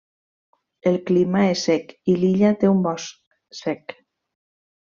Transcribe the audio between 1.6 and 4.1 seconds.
sec i l'illa té un bosc sec.